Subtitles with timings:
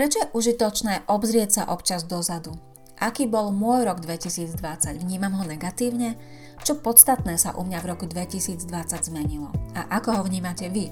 [0.00, 2.56] Prečo je užitočné obzrieť sa občas dozadu?
[2.96, 4.56] Aký bol môj rok 2020?
[4.96, 6.16] Vnímam ho negatívne?
[6.64, 8.64] Čo podstatné sa u mňa v roku 2020
[8.96, 9.52] zmenilo?
[9.76, 10.88] A ako ho vnímate vy?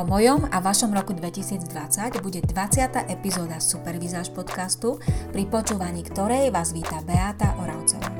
[0.00, 3.12] O mojom a vašom roku 2020 bude 20.
[3.12, 4.96] epizóda Supervizáž podcastu,
[5.28, 8.17] pri počúvaní ktorej vás víta Beata Oravcová.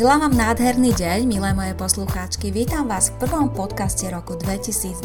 [0.00, 2.48] Želám vám nádherný deň, milé moje poslucháčky.
[2.48, 4.96] Vítam vás v prvom podcaste roku 2021.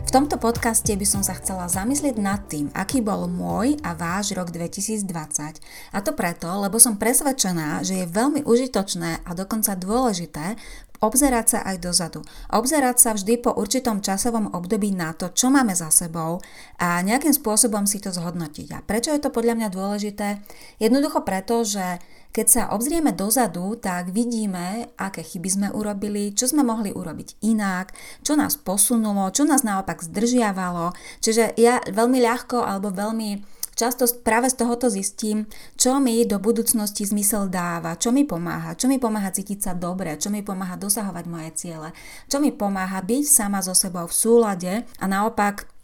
[0.00, 4.32] V tomto podcaste by som sa chcela zamyslieť nad tým, aký bol môj a váš
[4.32, 5.60] rok 2020.
[5.92, 10.56] A to preto, lebo som presvedčená, že je veľmi užitočné a dokonca dôležité
[11.06, 12.20] obzerať sa aj dozadu.
[12.50, 16.42] Obzerať sa vždy po určitom časovom období na to, čo máme za sebou
[16.82, 18.68] a nejakým spôsobom si to zhodnotiť.
[18.74, 20.42] A prečo je to podľa mňa dôležité?
[20.82, 22.02] Jednoducho preto, že
[22.36, 27.96] keď sa obzrieme dozadu, tak vidíme, aké chyby sme urobili, čo sme mohli urobiť inak,
[28.20, 30.92] čo nás posunulo, čo nás naopak zdržiavalo.
[31.24, 35.44] Čiže ja veľmi ľahko alebo veľmi často práve z tohoto zistím,
[35.76, 40.16] čo mi do budúcnosti zmysel dáva, čo mi pomáha, čo mi pomáha cítiť sa dobre,
[40.16, 41.92] čo mi pomáha dosahovať moje ciele,
[42.26, 45.75] čo mi pomáha byť sama so sebou v súlade a naopak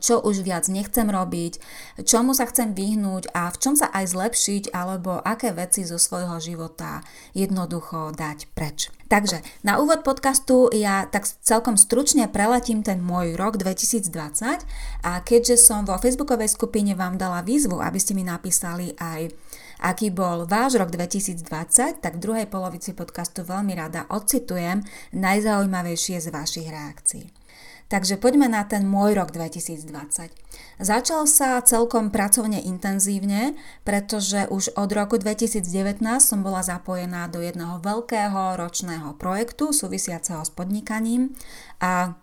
[0.00, 1.60] čo už viac nechcem robiť,
[2.02, 6.40] čomu sa chcem vyhnúť a v čom sa aj zlepšiť alebo aké veci zo svojho
[6.40, 7.04] života
[7.36, 8.88] jednoducho dať preč.
[9.06, 14.66] Takže na úvod podcastu ja tak celkom stručne preletím ten môj rok 2020
[15.06, 19.30] a keďže som vo facebookovej skupine vám dala výzvu, aby ste mi napísali aj
[19.78, 24.82] aký bol váš rok 2020, tak v druhej polovici podcastu veľmi rada odcitujem
[25.12, 27.45] najzaujímavejšie z vašich reakcií.
[27.86, 30.34] Takže poďme na ten môj rok 2020.
[30.82, 33.54] Začal sa celkom pracovne intenzívne,
[33.86, 40.50] pretože už od roku 2019 som bola zapojená do jedného veľkého ročného projektu súvisiaceho s
[40.50, 41.38] podnikaním
[41.78, 42.18] a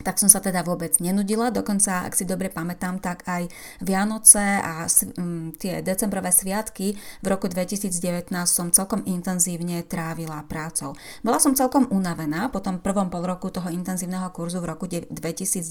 [0.00, 3.48] tak som sa teda vôbec nenudila, dokonca, ak si dobre pamätám, tak aj
[3.84, 4.88] Vianoce a
[5.20, 10.96] um, tie decembrové sviatky v roku 2019 som celkom intenzívne trávila prácou.
[11.20, 15.68] Bola som celkom unavená po tom prvom pol roku toho intenzívneho kurzu v roku 2019,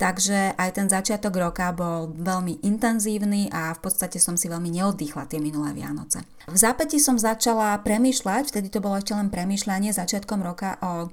[0.00, 5.28] takže aj ten začiatok roka bol veľmi intenzívny a v podstate som si veľmi neoddychla
[5.28, 6.24] tie minulé Vianoce.
[6.48, 11.12] V zápäti som začala premýšľať, vtedy to bolo ešte len premýšľanie začiatkom roka o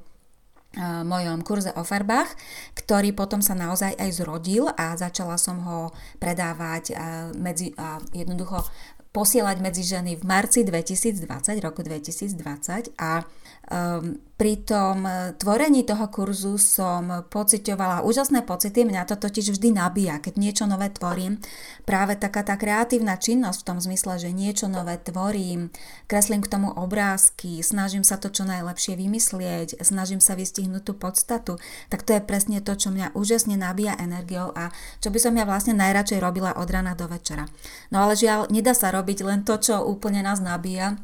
[0.78, 2.30] mojom kurze o farbách,
[2.78, 5.80] ktorý potom sa naozaj aj zrodil a začala som ho
[6.22, 6.94] predávať
[7.34, 7.74] medzi,
[8.14, 8.62] jednoducho
[9.18, 11.26] posielať medzi ženy v marci 2020,
[11.66, 13.26] roku 2020 a
[13.74, 19.74] um, pri tom e, tvorení toho kurzu som pocitovala úžasné pocity, mňa to totiž vždy
[19.74, 21.42] nabíja, keď niečo nové tvorím.
[21.90, 25.74] Práve taká tá kreatívna činnosť v tom zmysle, že niečo nové tvorím,
[26.06, 31.58] kreslím k tomu obrázky, snažím sa to čo najlepšie vymyslieť, snažím sa vystihnúť tú podstatu,
[31.90, 34.70] tak to je presne to, čo mňa úžasne nabíja energiou a
[35.02, 37.50] čo by som ja vlastne najradšej robila od rana do večera.
[37.90, 41.02] No ale žiaľ, nedá sa robiť len to, čo úplne nás nabíja,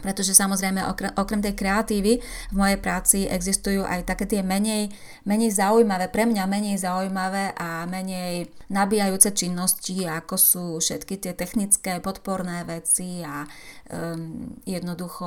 [0.00, 2.18] pretože samozrejme okrem, okrem tej kreatívy
[2.50, 4.90] v mojej práci existujú aj také tie menej,
[5.22, 12.02] menej zaujímavé, pre mňa menej zaujímavé a menej nabíjajúce činnosti, ako sú všetky tie technické
[12.02, 13.46] podporné veci a
[13.90, 15.26] um, jednoducho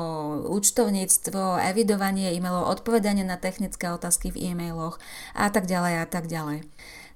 [0.51, 4.99] účtovníctvo, evidovanie e-mailov, odpovedanie na technické otázky v e-mailoch
[5.33, 6.67] a tak ďalej a tak ďalej.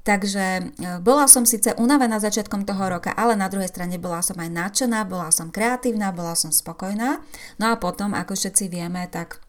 [0.02, 0.62] Takže e,
[0.98, 5.06] bola som síce unavená začiatkom toho roka, ale na druhej strane bola som aj nadšená,
[5.06, 7.22] bola som kreatívna, bola som spokojná.
[7.62, 9.42] No a potom, ako všetci vieme, tak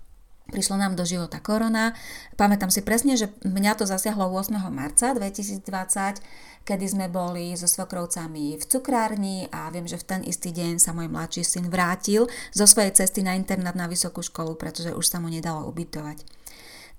[0.53, 1.97] prišla nám do života korona.
[2.37, 4.53] Pamätám si presne, že mňa to zasiahlo 8.
[4.69, 6.21] marca 2020,
[6.69, 10.93] kedy sme boli so svokrovcami v cukrárni a viem, že v ten istý deň sa
[10.93, 15.17] môj mladší syn vrátil zo svojej cesty na internát na vysokú školu, pretože už sa
[15.17, 16.42] mu nedalo ubytovať.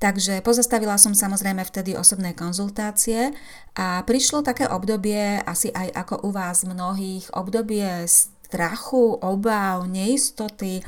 [0.04, 3.32] Takže pozastavila som samozrejme vtedy osobné konzultácie
[3.72, 10.84] a prišlo také obdobie, asi aj ako u vás mnohých, obdobie strachu, obav, neistoty.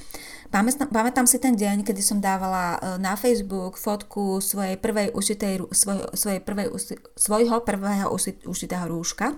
[0.52, 6.12] Pamätám, si ten deň, kedy som dávala e, na Facebook fotku svojej prvej ušitej, svoj,
[6.12, 6.76] svojej prvej,
[7.16, 8.12] svojho prvého
[8.44, 9.32] ušitého rúška.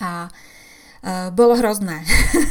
[0.00, 0.32] A
[0.98, 2.02] Uh, bolo hrozné.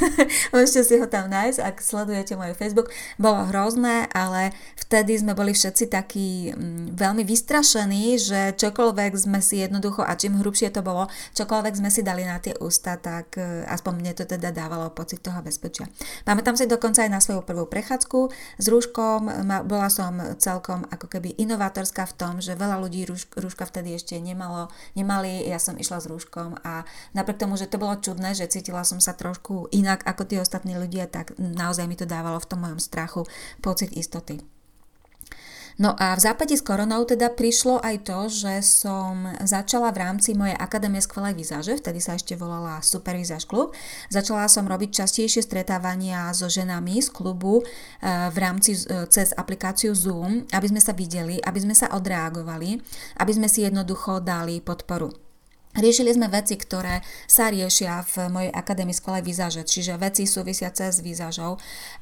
[0.56, 2.88] Môžete si ho tam nájsť, ak sledujete môj Facebook.
[3.20, 9.60] Bolo hrozné, ale vtedy sme boli všetci takí um, veľmi vystrašení, že čokoľvek sme si
[9.60, 13.68] jednoducho, a čím hrubšie to bolo, čokoľvek sme si dali na tie ústa, tak uh,
[13.68, 15.92] aspoň mne to teda dávalo pocit toho bezpečia.
[16.24, 18.32] Pamätám si dokonca aj na svoju prvú prechádzku
[18.64, 19.28] s rúškom.
[19.68, 24.16] Bola som celkom ako keby inovátorská v tom, že veľa ľudí rúš, rúška vtedy ešte
[24.18, 25.44] nemalo, nemali.
[25.44, 29.02] Ja som išla s rúškom a napriek tomu, že to bolo čudné, že cítila som
[29.02, 32.78] sa trošku inak ako tí ostatní ľudia, tak naozaj mi to dávalo v tom mojom
[32.78, 33.26] strachu
[33.66, 34.46] pocit istoty.
[35.78, 40.34] No a v západe s koronou teda prišlo aj to, že som začala v rámci
[40.34, 43.78] mojej akadémie skvelej výzaže, vtedy sa ešte volala Super Výzaž klub,
[44.10, 49.94] začala som robiť častejšie stretávania so ženami z klubu eh, v rámci eh, cez aplikáciu
[49.94, 52.82] Zoom, aby sme sa videli, aby sme sa odreagovali,
[53.22, 55.27] aby sme si jednoducho dali podporu.
[55.78, 61.06] Riešili sme veci, ktoré sa riešia v mojej akadémii skvelej výzaže, čiže veci súvisiace s
[61.06, 61.54] výzažou,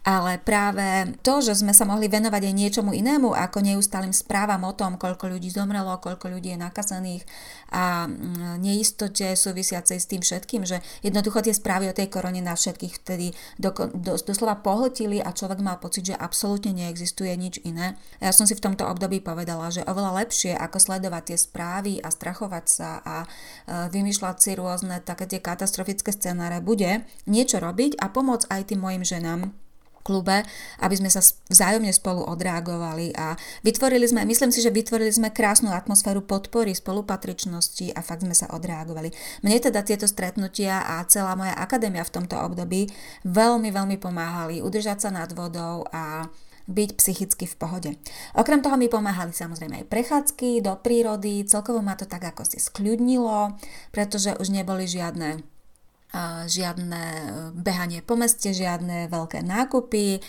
[0.08, 4.72] ale práve to, že sme sa mohli venovať aj niečomu inému, ako neustálým správam o
[4.72, 7.24] tom, koľko ľudí zomrelo, koľko ľudí je nakazených
[7.76, 12.56] a mm, neistote súvisiacej s tým všetkým, že jednoducho tie správy o tej korone na
[12.56, 18.00] všetkých vtedy do, do, doslova pohltili a človek mal pocit, že absolútne neexistuje nič iné.
[18.24, 22.08] Ja som si v tomto období povedala, že oveľa lepšie ako sledovať tie správy a
[22.08, 23.16] strachovať sa a
[23.68, 29.02] vymýšľať si rôzne také tie katastrofické scenáre, bude niečo robiť a pomôcť aj tým mojim
[29.02, 29.54] ženám
[30.06, 30.46] klube,
[30.86, 33.34] aby sme sa vzájomne spolu odreagovali a
[33.66, 38.54] vytvorili sme, myslím si, že vytvorili sme krásnu atmosféru podpory, spolupatričnosti a fakt sme sa
[38.54, 39.10] odreagovali.
[39.42, 42.86] Mne teda tieto stretnutia a celá moja akadémia v tomto období
[43.26, 46.30] veľmi, veľmi pomáhali udržať sa nad vodou a
[46.66, 47.92] byť psychicky v pohode.
[48.34, 52.58] Okrem toho mi pomáhali samozrejme aj prechádzky do prírody, celkovo ma to tak ako si
[52.58, 53.58] skľudnilo,
[53.94, 55.55] pretože už neboli žiadne
[56.46, 57.26] žiadne e,
[57.56, 60.22] behanie po meste, žiadne veľké nákupy,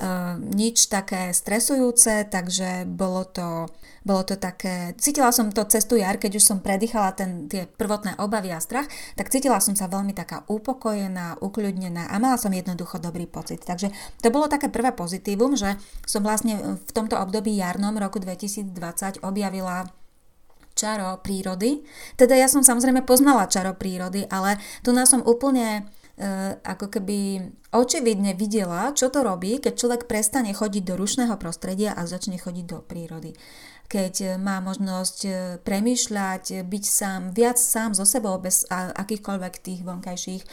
[0.00, 3.68] Ehm, nič také stresujúce, takže bolo to,
[4.00, 7.68] bolo to také, cítila som to cez tú jar, keď už som predýchala ten, tie
[7.68, 12.48] prvotné obavy a strach, tak cítila som sa veľmi taká upokojená, ukľudnená a mala som
[12.48, 13.60] jednoducho dobrý pocit.
[13.60, 13.92] Takže
[14.24, 15.76] to bolo také prvé pozitívum, že
[16.08, 19.84] som vlastne v tomto období jarnom roku 2020 objavila
[20.80, 21.84] čaro prírody.
[22.16, 25.84] Teda ja som samozrejme poznala čaro prírody, ale tu nás som úplne
[26.20, 31.96] Eh, ako keby očividne videla, čo to robí, keď človek prestane chodiť do rušného prostredia
[31.96, 33.32] a začne chodiť do prírody.
[33.88, 35.34] Keď eh, má možnosť eh,
[35.64, 40.44] premýšľať, byť sám, viac sám so sebou bez akýchkoľvek tých vonkajších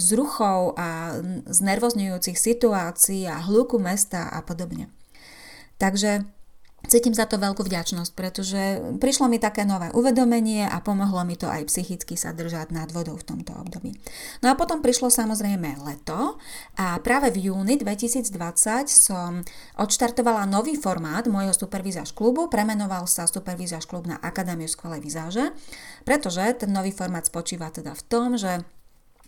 [0.00, 1.20] vzruchov a
[1.52, 4.88] znervozňujúcich situácií a hluku mesta a podobne.
[5.76, 6.24] Takže
[6.84, 8.60] Cítim za to veľkú vďačnosť, pretože
[9.00, 13.16] prišlo mi také nové uvedomenie a pomohlo mi to aj psychicky sa držať nad vodou
[13.16, 13.96] v tomto období.
[14.44, 16.36] No a potom prišlo samozrejme leto
[16.76, 18.28] a práve v júni 2020
[18.92, 19.40] som
[19.80, 25.44] odštartovala nový formát môjho supervízaž klubu, premenoval sa supervízaž klub na Akadémiu skvelej vizáže,
[26.04, 28.60] pretože ten nový formát spočíva teda v tom, že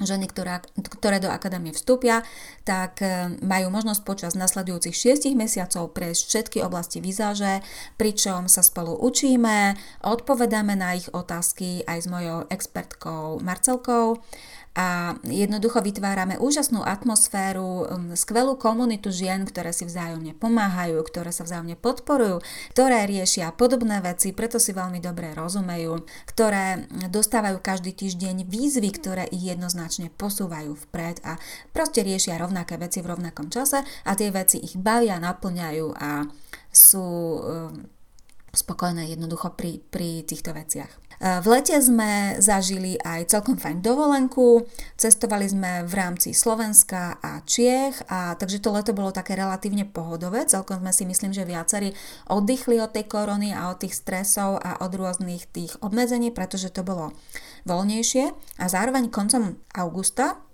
[0.03, 2.21] ženy, ktoré, ktoré do akadémie vstúpia,
[2.69, 7.65] tak e, majú možnosť počas nasledujúcich 6 mesiacov prejsť všetky oblasti vizáže,
[7.97, 9.73] pričom sa spolu učíme,
[10.05, 14.21] odpovedáme na ich otázky aj s mojou expertkou Marcelkou
[14.77, 21.49] a jednoducho vytvárame úžasnú atmosféru, um, skvelú komunitu žien, ktoré si vzájomne pomáhajú, ktoré sa
[21.49, 22.45] vzájomne podporujú,
[22.77, 29.25] ktoré riešia podobné veci, preto si veľmi dobre rozumejú, ktoré dostávajú každý týždeň výzvy, ktoré
[29.33, 31.41] ich jednoznačne posúvajú vpred a
[31.73, 36.29] proste riešia rovnaké veci v rovnakom čase a tie veci ich bavia, naplňajú a
[36.69, 37.97] sú um,
[38.53, 41.06] spokojné jednoducho pri, pri týchto veciach.
[41.21, 44.65] E, v lete sme zažili aj celkom fajn dovolenku,
[44.97, 50.47] cestovali sme v rámci Slovenska a Čiech, a takže to leto bolo také relatívne pohodové,
[50.47, 51.93] celkom sme si myslím, že viacerí
[52.31, 56.87] oddychli od tej korony a od tých stresov a od rôznych tých obmedzení, pretože to
[56.87, 57.13] bolo
[57.67, 58.31] voľnejšie.
[58.63, 60.46] A zároveň koncom augusta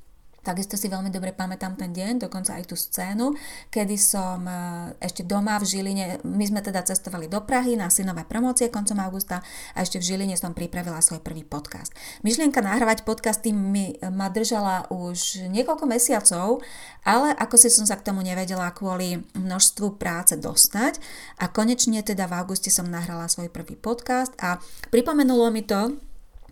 [0.43, 3.31] Takisto si veľmi dobre pamätám ten deň, dokonca aj tú scénu,
[3.71, 4.55] kedy som e,
[4.99, 9.39] ešte doma v Žiline, my sme teda cestovali do Prahy na synové promócie koncom augusta
[9.71, 11.95] a ešte v Žiline som pripravila svoj prvý podcast.
[12.27, 16.59] Myšlienka nahrávať podcasty mi, ma držala už niekoľko mesiacov,
[17.07, 20.99] ale ako si som sa k tomu nevedela kvôli množstvu práce dostať
[21.39, 24.59] a konečne teda v auguste som nahrala svoj prvý podcast a
[24.91, 25.95] pripomenulo mi to,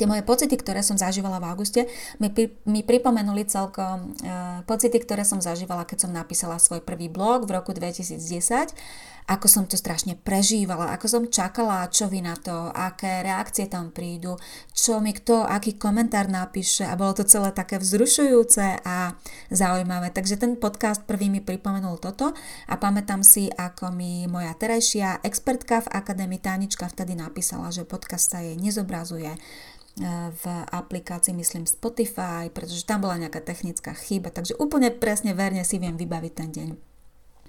[0.00, 1.84] tie moje pocity, ktoré som zažívala v auguste,
[2.16, 2.32] mi,
[2.64, 7.60] mi pripomenuli celkom e, pocity, ktoré som zažívala, keď som napísala svoj prvý blog v
[7.60, 8.16] roku 2010
[9.26, 13.92] ako som to strašne prežívala, ako som čakala, čo vy na to, aké reakcie tam
[13.92, 14.34] prídu,
[14.72, 19.14] čo mi kto, aký komentár napíše a bolo to celé také vzrušujúce a
[19.52, 20.10] zaujímavé.
[20.10, 22.34] Takže ten podcast prvý mi pripomenul toto
[22.66, 28.34] a pamätám si, ako mi moja terajšia expertka v Akadémii Tánička vtedy napísala, že podcast
[28.34, 29.38] sa jej nezobrazuje e,
[30.30, 35.78] v aplikácii, myslím Spotify, pretože tam bola nejaká technická chyba, takže úplne presne verne si
[35.78, 36.89] viem vybaviť ten deň.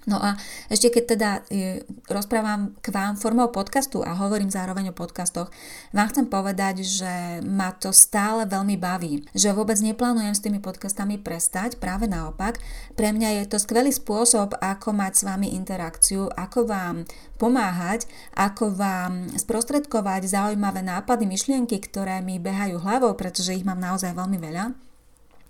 [0.02, 0.34] No a
[0.66, 5.54] ešte keď teda e, rozprávam k vám formou podcastu a hovorím zároveň o podcastoch,
[5.94, 9.22] vám chcem povedať, že ma to stále veľmi baví.
[9.30, 12.58] Že vôbec neplánujem s tými podcastami prestať, práve naopak.
[12.98, 17.06] Pre mňa je to skvelý spôsob, ako mať s vami interakciu, ako vám
[17.38, 24.18] pomáhať, ako vám sprostredkovať zaujímavé nápady, myšlienky, ktoré mi behajú hlavou, pretože ich mám naozaj
[24.18, 24.74] veľmi veľa.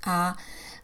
[0.02, 0.36] A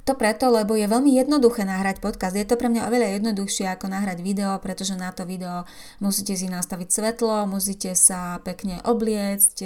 [0.08, 2.32] to preto, lebo je veľmi jednoduché nahrať podcast.
[2.32, 5.68] Je to pre mňa oveľa jednoduchšie ako nahrať video, pretože na to video
[6.00, 9.56] musíte si nastaviť svetlo, musíte sa pekne obliecť.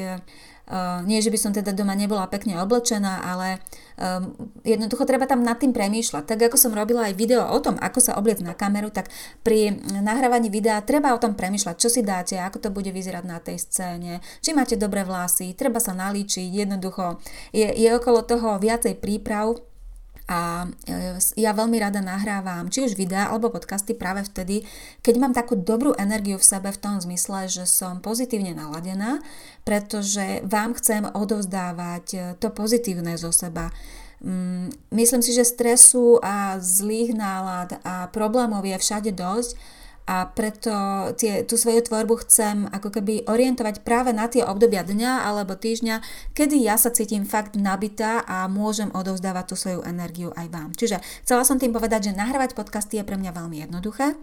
[0.62, 3.58] Uh, nie, že by som teda doma nebola pekne oblečená, ale
[3.98, 4.30] um,
[4.62, 6.22] jednoducho treba tam nad tým premýšľať.
[6.22, 9.10] Tak ako som robila aj video o tom, ako sa obliecť na kameru, tak
[9.42, 13.42] pri nahrávaní videa treba o tom premýšľať, čo si dáte, ako to bude vyzerať na
[13.42, 17.18] tej scéne, či máte dobré vlasy, treba sa nalíčiť, jednoducho
[17.50, 19.58] je, je okolo toho viacej príprav,
[20.32, 24.64] a e, ja veľmi rada nahrávam či už videá alebo podcasty práve vtedy,
[25.04, 29.20] keď mám takú dobrú energiu v sebe v tom zmysle, že som pozitívne naladená,
[29.68, 33.68] pretože vám chcem odovzdávať e, to pozitívne zo seba.
[34.24, 40.72] Mm, myslím si, že stresu a zlých nálad a problémov je všade dosť a preto
[41.14, 46.02] tie, tú svoju tvorbu chcem ako keby orientovať práve na tie obdobia dňa alebo týždňa,
[46.34, 50.70] kedy ja sa cítim fakt nabitá a môžem odovzdávať tú svoju energiu aj vám.
[50.74, 54.18] Čiže chcela som tým povedať, že nahrávať podcasty je pre mňa veľmi jednoduché.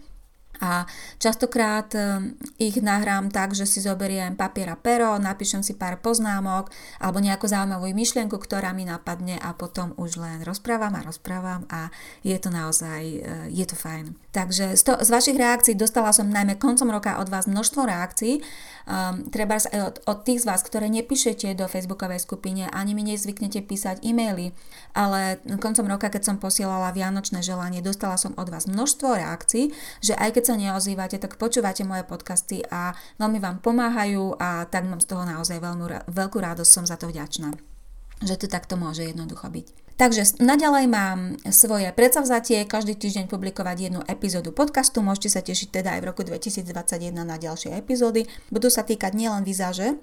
[0.60, 0.84] A
[1.18, 6.68] častokrát ehm, ich nahrám tak, že si zoberiem papier a pero, napíšem si pár poznámok
[7.00, 11.88] alebo nejakú zaujímavú myšlienku, ktorá mi napadne a potom už len rozprávam a rozprávam a
[12.28, 14.16] je to naozaj, eh, je to fajn.
[14.30, 18.46] Takže z, to, z vašich reakcií dostala som najmä koncom roka od vás množstvo reakcií,
[18.86, 23.01] um, treba aj od, od tých z vás, ktoré nepíšete do facebookovej skupine, ani mi
[23.10, 24.54] nezvyknete písať e-maily,
[24.94, 29.74] ale koncom roka, keď som posielala vianočné želanie, dostala som od vás množstvo reakcií,
[30.06, 34.89] že aj keď sa neozývate, tak počúvate moje podcasty a veľmi vám pomáhajú a tak
[34.89, 37.53] mám z toho naozaj veľmi, veľkú radosť, som za to vďačná
[38.20, 39.68] že to takto môže jednoducho byť.
[40.00, 41.20] Takže naďalej mám
[41.51, 45.03] svoje predsavzatie každý týždeň publikovať jednu epizódu podcastu.
[45.03, 48.24] Môžete sa tešiť teda aj v roku 2021 na ďalšie epizódy.
[48.48, 50.00] Budú sa týkať nielen vizáže,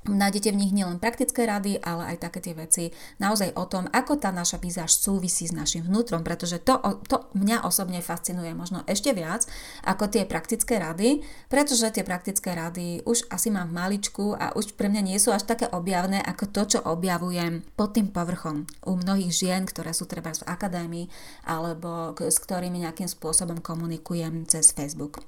[0.00, 2.88] Nájdete v nich nielen praktické rady, ale aj také tie veci
[3.20, 7.68] naozaj o tom, ako tá naša výzaž súvisí s našim vnútrom, pretože to, to mňa
[7.68, 9.44] osobne fascinuje možno ešte viac
[9.84, 11.20] ako tie praktické rady,
[11.52, 15.36] pretože tie praktické rady už asi mám v maličku a už pre mňa nie sú
[15.36, 20.08] až také objavné ako to, čo objavujem pod tým povrchom u mnohých žien, ktoré sú
[20.08, 21.06] treba v akadémii
[21.44, 25.20] alebo s ktorými nejakým spôsobom komunikujem cez Facebook.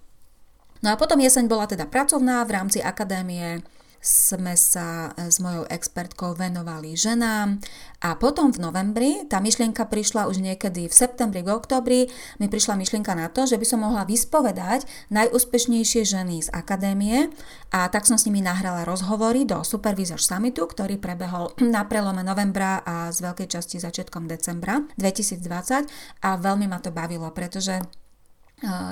[0.80, 3.62] No a potom jeseň bola teda pracovná v rámci akadémie,
[4.02, 7.62] sme sa e, s mojou expertkou venovali ženám.
[8.02, 12.10] A potom v novembri, tá myšlienka prišla už niekedy v septembri, v oktobri,
[12.42, 17.30] mi prišla myšlienka na to, že by som mohla vyspovedať najúspešnejšie ženy z akadémie.
[17.70, 22.82] A tak som s nimi nahrala rozhovory do Supervisor Summitu, ktorý prebehol na prelome novembra
[22.82, 27.78] a z veľkej časti začiatkom decembra 2020 a veľmi ma to bavilo, pretože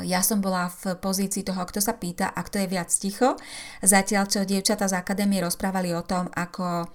[0.02, 3.38] ja som bola v pozícii toho, kto sa pýta a kto je viac ticho.
[3.80, 6.90] Zatiaľ, čo dievčata z akadémie rozprávali o tom, ako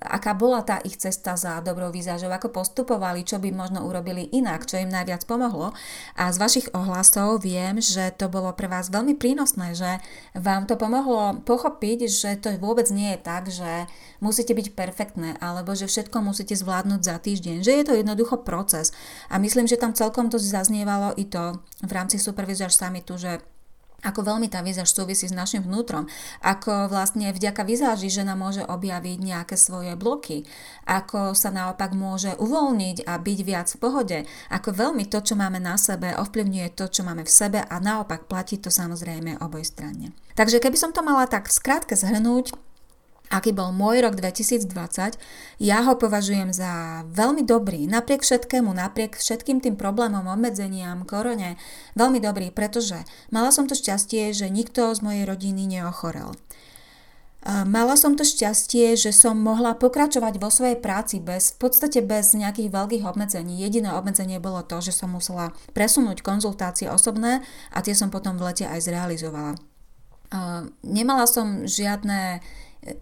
[0.00, 4.68] aká bola tá ich cesta za dobrou výzažou, ako postupovali, čo by možno urobili inak,
[4.68, 5.72] čo im najviac pomohlo.
[6.16, 9.90] A z vašich ohlasov viem, že to bolo pre vás veľmi prínosné, že
[10.36, 13.88] vám to pomohlo pochopiť, že to vôbec nie je tak, že
[14.20, 18.92] musíte byť perfektné, alebo že všetko musíte zvládnuť za týždeň, že je to jednoducho proces.
[19.32, 23.55] A myslím, že tam celkom to zaznievalo i to v rámci Supervisor Summitu, že
[24.04, 26.04] ako veľmi tá výzaž súvisí s našim vnútrom,
[26.44, 30.44] ako vlastne vďaka výzaži žena môže objaviť nejaké svoje bloky,
[30.84, 34.18] ako sa naopak môže uvoľniť a byť viac v pohode,
[34.52, 38.28] ako veľmi to, čo máme na sebe, ovplyvňuje to, čo máme v sebe a naopak
[38.28, 40.12] platí to samozrejme obojstranne.
[40.36, 42.52] Takže keby som to mala tak skrátke zhrnúť,
[43.30, 45.18] aký bol môj rok 2020,
[45.58, 51.58] ja ho považujem za veľmi dobrý, napriek všetkému, napriek všetkým tým problémom, obmedzeniam, korone,
[51.98, 53.02] veľmi dobrý, pretože
[53.34, 56.34] mala som to šťastie, že nikto z mojej rodiny neochorel.
[57.46, 62.34] Mala som to šťastie, že som mohla pokračovať vo svojej práci bez, v podstate bez
[62.34, 63.62] nejakých veľkých obmedzení.
[63.62, 68.50] Jediné obmedzenie bolo to, že som musela presunúť konzultácie osobné a tie som potom v
[68.50, 69.54] lete aj zrealizovala.
[70.82, 72.42] Nemala som žiadne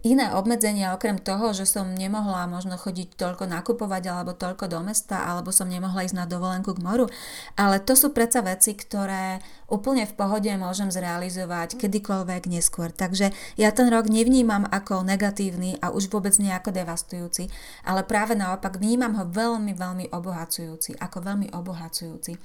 [0.05, 5.29] iné obmedzenia okrem toho, že som nemohla možno chodiť toľko nakupovať alebo toľko do mesta,
[5.29, 7.07] alebo som nemohla ísť na dovolenku k moru.
[7.55, 12.93] Ale to sú predsa veci, ktoré úplne v pohode môžem zrealizovať kedykoľvek neskôr.
[12.93, 17.51] Takže ja ten rok nevnímam ako negatívny a už vôbec nie ako devastujúci,
[17.83, 22.37] ale práve naopak vnímam ho veľmi, veľmi obohacujúci, ako veľmi obohacujúci.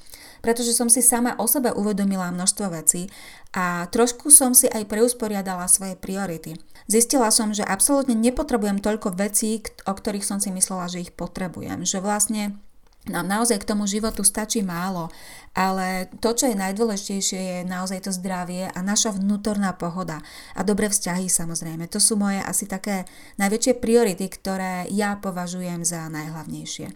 [0.42, 3.12] Pretože som si sama o sebe uvedomila množstvo vecí
[3.54, 6.58] a trošku som si aj preusporiadala svoje priority.
[6.90, 11.86] Zistila som, že absolútne nepotrebujem toľko vecí, o ktorých som si myslela, že ich potrebujem.
[11.86, 12.60] Že vlastne
[13.08, 15.08] nám naozaj k tomu životu stačí málo,
[15.56, 20.20] ale to, čo je najdôležitejšie, je naozaj to zdravie a naša vnútorná pohoda
[20.54, 21.88] a dobré vzťahy samozrejme.
[21.90, 23.08] To sú moje asi také
[23.42, 26.92] najväčšie priority, ktoré ja považujem za najhlavnejšie.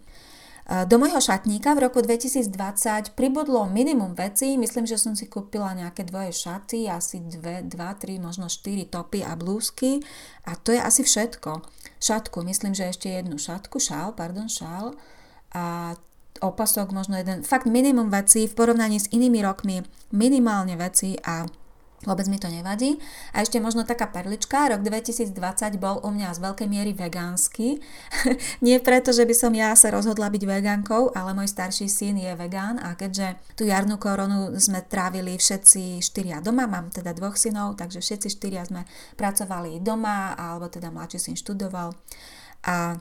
[0.64, 6.08] Do môjho šatníka v roku 2020 pribudlo minimum vecí, myslím, že som si kúpila nejaké
[6.08, 10.00] dvoje šaty, asi dve, dva, tri, možno štyri topy a blúzky.
[10.48, 11.68] A to je asi všetko.
[12.00, 14.96] Šatku, myslím, že ešte jednu šatku, šál, pardon, šál.
[15.52, 16.00] A
[16.40, 19.84] opasok možno jeden, fakt minimum vecí v porovnaní s inými rokmi,
[20.16, 21.44] minimálne veci a
[22.04, 23.00] Vôbec mi to nevadí.
[23.32, 25.34] A ešte možno taká perlička, rok 2020
[25.80, 27.80] bol u mňa z veľkej miery vegánsky.
[28.66, 32.32] Nie preto, že by som ja sa rozhodla byť vegánkou, ale môj starší syn je
[32.36, 37.80] vegán a keďže tú jarnú koronu sme trávili všetci štyria doma, mám teda dvoch synov,
[37.80, 38.84] takže všetci štyria sme
[39.16, 41.96] pracovali doma, alebo teda mladší syn študoval.
[42.64, 43.00] A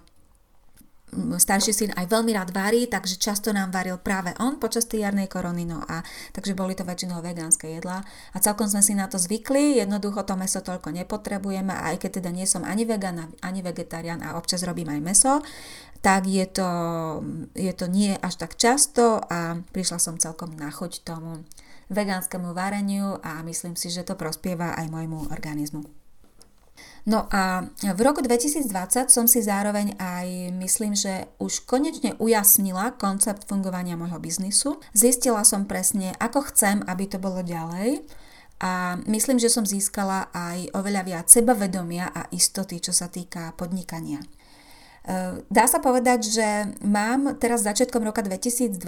[1.12, 5.28] starší syn aj veľmi rád varí, takže často nám varil práve on počas tej jarnej
[5.28, 6.00] korony, no a
[6.32, 8.00] takže boli to väčšinou vegánske jedlá
[8.32, 12.30] a celkom sme si na to zvykli, jednoducho to meso toľko nepotrebujeme aj keď teda
[12.32, 15.32] nie som ani vegán, ani vegetarián a občas robím aj meso,
[16.00, 16.70] tak je to,
[17.52, 21.44] je to nie až tak často a prišla som celkom na chuť tomu
[21.92, 26.01] vegánskemu vareniu a myslím si, že to prospieva aj môjmu organizmu.
[27.02, 33.50] No a v roku 2020 som si zároveň aj myslím, že už konečne ujasnila koncept
[33.50, 34.78] fungovania môjho biznisu.
[34.94, 38.06] Zistila som presne, ako chcem, aby to bolo ďalej
[38.62, 44.22] a myslím, že som získala aj oveľa viac sebavedomia a istoty, čo sa týka podnikania.
[44.22, 44.26] E,
[45.50, 46.48] dá sa povedať, že
[46.86, 48.78] mám teraz začiatkom roka 2021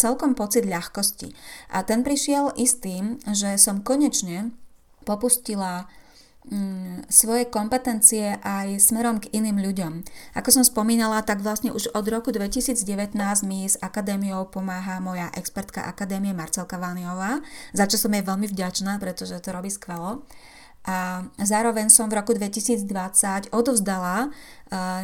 [0.00, 1.36] celkom pocit ľahkosti.
[1.76, 4.56] A ten prišiel i s tým, že som konečne
[5.04, 5.84] popustila
[7.08, 9.92] svoje kompetencie aj smerom k iným ľuďom.
[10.36, 13.16] Ako som spomínala, tak vlastne už od roku 2019
[13.48, 17.40] mi s akadémiou pomáha moja expertka akadémie Marcelka Vániová,
[17.72, 20.28] za čo som jej veľmi vďačná, pretože to robí skvelo.
[20.84, 24.28] A zároveň som v roku 2020 odovzdala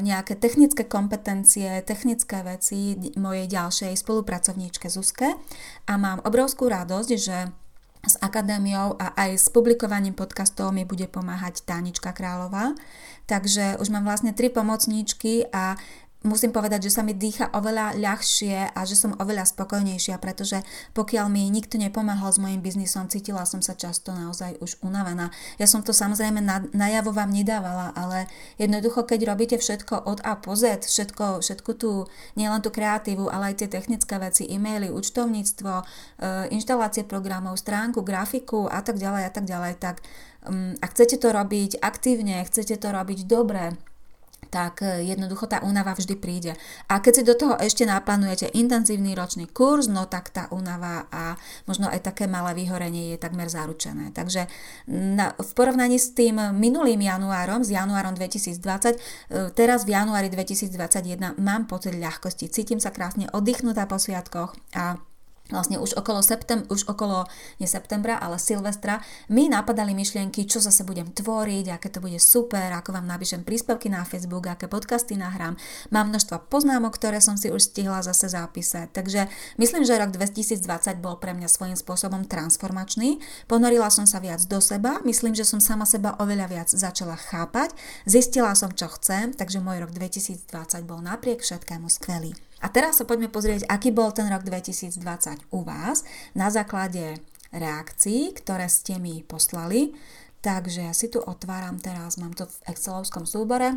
[0.04, 5.40] nejaké technické kompetencie, technické veci mojej ďalšej spolupracovníčke Zuzke
[5.88, 7.48] a mám obrovskú radosť, že
[8.00, 12.72] s akadémiou a aj s publikovaním podcastov mi bude pomáhať Tánička Králová.
[13.28, 15.76] Takže už mám vlastne tri pomocníčky a
[16.20, 20.60] musím povedať, že sa mi dýcha oveľa ľahšie a že som oveľa spokojnejšia, pretože
[20.92, 25.32] pokiaľ mi nikto nepomáhal s mojim biznisom, cítila som sa často naozaj už unavená.
[25.56, 28.28] Ja som to samozrejme na, najavo vám nedávala, ale
[28.60, 32.04] jednoducho, keď robíte všetko od A po Z, všetko, všetko tú,
[32.36, 35.84] nielen tú kreatívu, ale aj tie technické veci, e-maily, účtovníctvo, e,
[36.52, 39.96] inštalácie programov, stránku, grafiku a tak ďalej a tak ďalej, tak
[40.44, 43.72] um, ak chcete to robiť aktívne, chcete to robiť dobre,
[44.50, 46.52] tak e, jednoducho tá únava vždy príde.
[46.90, 51.38] A keď si do toho ešte naplánujete intenzívny ročný kurz, no tak tá únava a
[51.70, 54.10] možno aj také malé vyhorenie je takmer zaručené.
[54.10, 54.50] Takže
[54.90, 58.98] na, v porovnaní s tým minulým januárom, s januárom 2020, e,
[59.54, 62.50] teraz v januári 2021 mám pocit ľahkosti.
[62.50, 64.98] Cítim sa krásne oddychnutá po sviatkoch a
[65.50, 67.26] vlastne už okolo, septem, už okolo
[67.58, 72.72] nie septembra, ale Silvestra, mi napadali myšlienky, čo zase budem tvoriť, aké to bude super,
[72.72, 75.58] ako vám napíšem príspevky na Facebook, aké podcasty nahrám.
[75.90, 78.94] Mám množstvo poznámok, ktoré som si už stihla zase zapísať.
[78.94, 80.64] Takže myslím, že rok 2020
[81.02, 83.20] bol pre mňa svojím spôsobom transformačný.
[83.50, 87.74] Ponorila som sa viac do seba, myslím, že som sama seba oveľa viac začala chápať,
[88.06, 90.46] zistila som, čo chcem, takže môj rok 2020
[90.86, 92.49] bol napriek všetkému skvelý.
[92.60, 95.00] A teraz sa poďme pozrieť, aký bol ten rok 2020
[95.52, 96.04] u vás
[96.36, 97.18] na základe
[97.50, 99.96] reakcií, ktoré ste mi poslali.
[100.40, 103.76] Takže ja si tu otváram teraz, mám to v Excelovskom súbore.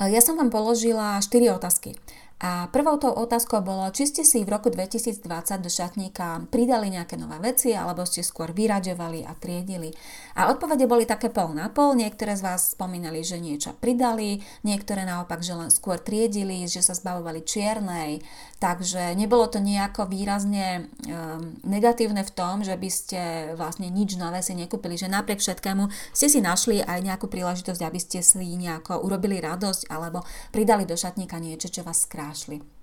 [0.00, 1.94] Ja som vám položila 4 otázky.
[2.42, 5.22] A prvou tou otázkou bolo, či ste si v roku 2020
[5.62, 9.94] do šatníka pridali nejaké nové veci, alebo ste skôr vyraďovali a triedili.
[10.34, 15.06] A odpovede boli také pol na pol, niektoré z vás spomínali, že niečo pridali, niektoré
[15.06, 18.18] naopak, že len skôr triedili, že sa zbavovali čiernej,
[18.58, 23.20] takže nebolo to nejako výrazne um, negatívne v tom, že by ste
[23.54, 27.98] vlastne nič nové si nekúpili, že napriek všetkému ste si našli aj nejakú príležitosť, aby
[28.02, 32.56] ste si nejako urobili radosť alebo pridali do šatníka niečo, čo vás skrá krášli.
[32.56, 32.73] E,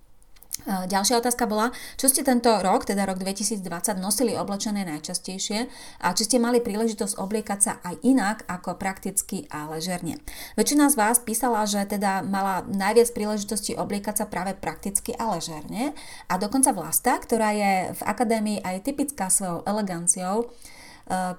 [0.65, 3.65] ďalšia otázka bola, čo ste tento rok, teda rok 2020,
[3.97, 5.65] nosili oblečené najčastejšie
[6.06, 10.21] a či ste mali príležitosť obliekať sa aj inak ako prakticky a ležerne.
[10.54, 15.97] Väčšina z vás písala, že teda mala najviac príležitosti obliekať sa práve prakticky a ležerne
[16.30, 20.45] a dokonca Vlasta, ktorá je v akadémii aj typická svojou eleganciou, e,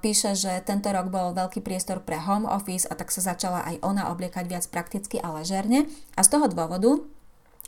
[0.02, 3.86] píše, že tento rok bol veľký priestor pre home office a tak sa začala aj
[3.86, 5.86] ona obliekať viac prakticky a ležerne
[6.18, 7.11] a z toho dôvodu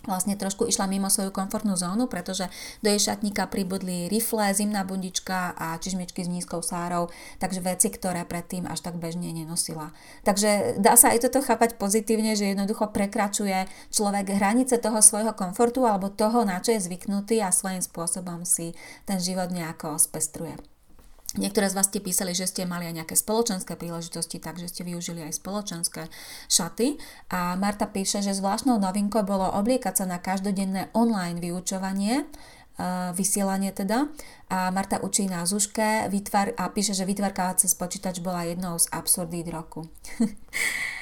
[0.04, 2.48] vlastne trošku išla mimo svoju komfortnú zónu, pretože
[2.84, 7.08] do jej šatníka pribudli rifle, zimná bundička a čižmičky s nízkou sárou,
[7.40, 9.94] takže veci, ktoré predtým až tak bežne nenosila.
[10.26, 15.86] Takže dá sa aj toto chápať pozitívne, že jednoducho prekračuje človek hranice toho svojho komfortu
[15.88, 18.76] alebo toho, na čo je zvyknutý a svojím spôsobom si
[19.08, 20.73] ten život nejako spestruje.
[21.34, 25.26] Niektoré z vás ste písali, že ste mali aj nejaké spoločenské príležitosti, takže ste využili
[25.26, 26.06] aj spoločenské
[26.46, 26.94] šaty.
[27.34, 32.26] A Marta píše, že zvláštnou novinkou bolo obliekať sa na každodenné online vyučovanie, e,
[33.18, 34.14] vysielanie teda.
[34.46, 38.86] A Marta učí na Zuške vytvar, a píše, že vytvarka cez počítač bola jednou z
[38.94, 39.90] absurdít roku.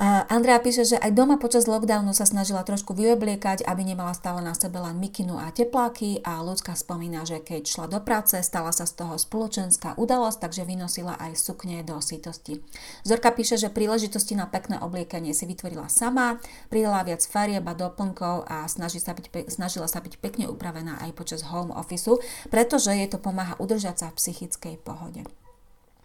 [0.00, 4.56] Andrea píše, že aj doma počas lockdownu sa snažila trošku vyobliekať, aby nemala stále na
[4.56, 8.88] sebe len mikinu a tepláky a ľudská spomína, že keď šla do práce, stala sa
[8.88, 12.64] z toho spoločenská udalosť, takže vynosila aj sukne do sítosti.
[13.04, 16.40] Zorka píše, že príležitosti na pekné obliekanie si vytvorila sama,
[16.72, 21.12] pridala viac farieb a doplnkov a snaží sa byť, snažila sa byť pekne upravená aj
[21.12, 22.16] počas home officeu,
[22.48, 25.28] pretože jej to pomáha udržať sa v psychickej pohode.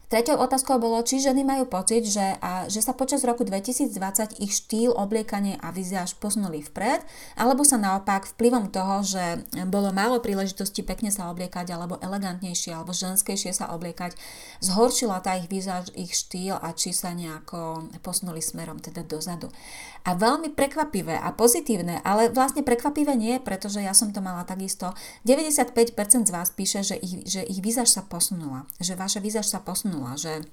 [0.05, 4.53] Tretou otázkou bolo, či ženy majú pocit, že, a, že sa počas roku 2020 ich
[4.53, 7.01] štýl, obliekanie a vizáž posunuli vpred,
[7.33, 12.93] alebo sa naopak vplyvom toho, že bolo málo príležitosti pekne sa obliekať, alebo elegantnejšie, alebo
[12.93, 14.13] ženskejšie sa obliekať,
[14.61, 19.49] zhoršila tá ich vizáž, ich štýl a či sa nejako posunuli smerom teda dozadu.
[20.05, 24.93] A veľmi prekvapivé a pozitívne, ale vlastne prekvapivé nie, pretože ja som to mala takisto.
[25.25, 29.57] 95% z vás píše, že ich, že ich vizáž sa posunula, že vaša vizáž sa
[29.57, 30.43] posunula, že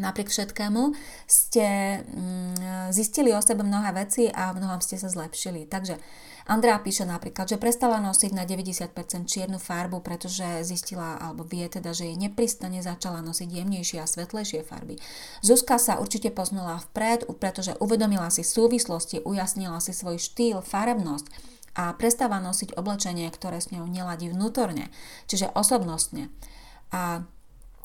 [0.00, 0.96] napriek všetkému
[1.28, 5.68] ste mm, zistili o sebe mnohé veci a v mnohom ste sa zlepšili.
[5.68, 6.00] Takže
[6.48, 8.96] Andrea píše napríklad, že prestala nosiť na 90%
[9.28, 14.64] čiernu farbu, pretože zistila alebo vie teda, že jej nepristane začala nosiť jemnejšie a svetlejšie
[14.64, 14.96] farby.
[15.44, 21.92] Zuzka sa určite poznula vpred, pretože uvedomila si súvislosti, ujasnila si svoj štýl, farebnosť a
[21.96, 24.88] prestáva nosiť oblečenie, ktoré s ňou neladí vnútorne,
[25.28, 26.28] čiže osobnostne.
[26.92, 27.24] A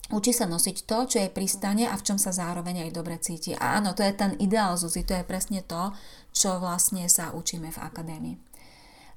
[0.07, 3.51] Učí sa nosiť to, čo je pristane a v čom sa zároveň aj dobre cíti.
[3.51, 5.91] A áno, to je ten ideál Zuzi, to je presne to,
[6.31, 8.47] čo vlastne sa učíme v akadémii.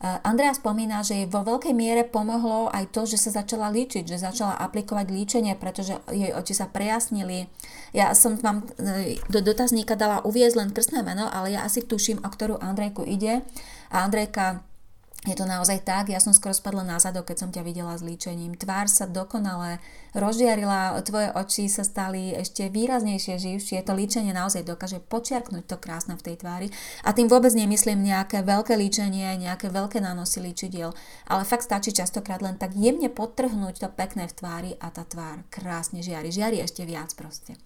[0.01, 4.09] Eh, Andrea spomína, že jej vo veľkej miere pomohlo aj to, že sa začala líčiť,
[4.09, 7.53] že začala aplikovať líčenie, pretože jej oči sa prejasnili.
[7.93, 12.25] Ja som vám eh, do dotazníka dala uviezť len krstné meno, ale ja asi tuším,
[12.25, 13.45] o ktorú Andrejku ide.
[13.93, 14.65] A Andrejka
[15.29, 18.01] je to naozaj tak, ja som skoro spadla na zadok, keď som ťa videla s
[18.01, 18.57] líčením.
[18.57, 19.77] Tvár sa dokonale
[20.17, 23.85] rozžiarila, tvoje oči sa stali ešte výraznejšie, živšie.
[23.85, 26.69] To líčenie naozaj dokáže počiarknúť to krásne v tej tvári.
[27.05, 30.97] A tým vôbec nemyslím nejaké veľké líčenie, nejaké veľké nánosy líčidiel,
[31.29, 35.45] ale fakt stačí častokrát len tak jemne podtrhnúť to pekné v tvári a tá tvár
[35.53, 36.33] krásne žiari.
[36.33, 37.61] Žiari ešte viac proste.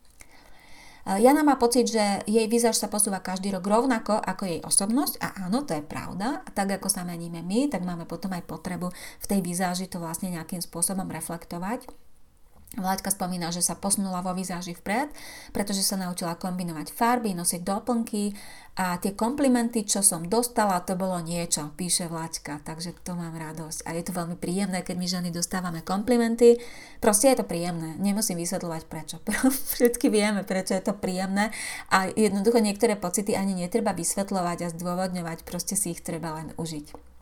[1.05, 5.29] Jana má pocit, že jej výzaž sa posúva každý rok rovnako ako jej osobnosť a
[5.45, 6.40] áno, to je pravda.
[6.57, 8.88] Tak ako sa meníme my, tak máme potom aj potrebu
[9.21, 12.04] v tej výzáži to vlastne nejakým spôsobom reflektovať.
[12.75, 15.11] Vláďka spomína, že sa posunula vo výzáži vpred,
[15.55, 18.35] pretože sa naučila kombinovať farby, nosiť doplnky
[18.75, 23.87] a tie komplimenty, čo som dostala, to bolo niečo, píše Vláďka, takže to mám radosť.
[23.87, 26.59] A je to veľmi príjemné, keď my ženy dostávame komplimenty.
[26.99, 29.23] Proste je to príjemné, nemusím vysvetľovať prečo.
[29.79, 31.55] Všetky vieme, prečo je to príjemné
[31.95, 37.13] a jednoducho niektoré pocity ani netreba vysvetľovať a zdôvodňovať, proste si ich treba len užiť.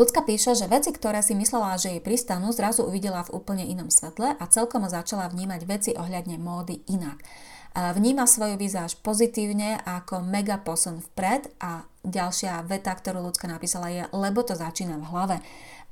[0.00, 3.92] Ľudská píše, že veci, ktoré si myslela, že jej pristanú, zrazu uvidela v úplne inom
[3.92, 7.20] svetle a celkom začala vnímať veci ohľadne módy inak.
[7.76, 14.08] Vníma svoju výzáž pozitívne ako mega posun vpred a ďalšia veta, ktorú ľudská napísala je,
[14.16, 15.36] lebo to začína v hlave.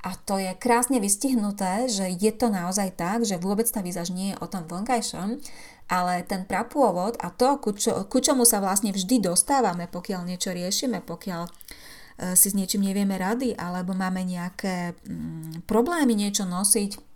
[0.01, 4.33] A to je krásne vystihnuté, že je to naozaj tak, že vôbec tá výzaž nie
[4.33, 5.37] je o tom vonkajšom,
[5.85, 10.49] ale ten prapôvod a to, ku, čo, ku čomu sa vlastne vždy dostávame, pokiaľ niečo
[10.49, 11.45] riešime, pokiaľ
[12.35, 17.08] si s niečím nevieme rady, alebo máme nejaké mm, problémy niečo nosiť,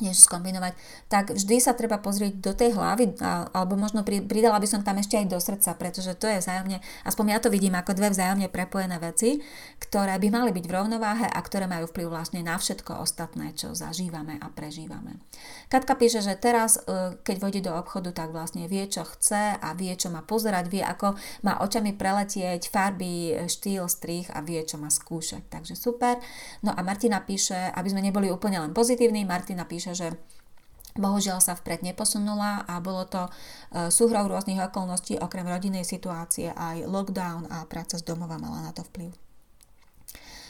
[0.00, 0.72] niečo skombinovať,
[1.08, 3.18] tak vždy sa treba pozrieť do tej hlavy,
[3.54, 7.24] alebo možno pridala by som tam ešte aj do srdca, pretože to je vzájomne, aspoň
[7.34, 9.42] ja to vidím ako dve vzájomne prepojené veci,
[9.78, 13.72] ktoré by mali byť v rovnováhe a ktoré majú vplyv vlastne na všetko ostatné, čo
[13.72, 15.20] zažívame a prežívame.
[15.68, 19.68] Katka píše, že teraz, e, keď vojde do obchodu, tak vlastne vie, čo chce a
[19.76, 24.80] vie, čo má pozerať, vie, ako má očami preletieť farby, štýl, strich a vie, čo
[24.80, 25.46] má skúšať.
[25.48, 26.18] Takže super.
[26.64, 30.08] No a Martina píše, aby sme neboli úplne len pozitívni, Martina píše, píše, že
[30.98, 33.30] Bohužiaľ sa vpred neposunula a bolo to e,
[33.86, 38.82] súhrou rôznych okolností, okrem rodinnej situácie, aj lockdown a práca z domova mala na to
[38.82, 39.14] vplyv.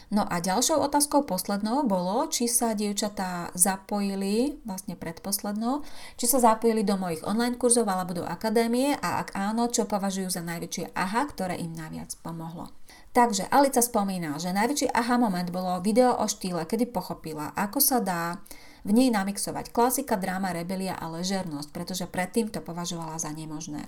[0.09, 5.85] No a ďalšou otázkou poslednou bolo, či sa dievčatá zapojili, vlastne predposlednou,
[6.17, 10.33] či sa zapojili do mojich online kurzov alebo do akadémie a ak áno, čo považujú
[10.33, 12.73] za najväčšie aha, ktoré im najviac pomohlo.
[13.13, 18.01] Takže Alica spomína, že najväčší aha moment bolo video o štýle, kedy pochopila, ako sa
[18.01, 18.41] dá
[18.83, 23.87] v nej namixovať klasika, dráma, rebelia a ležernosť, pretože predtým to považovala za nemožné.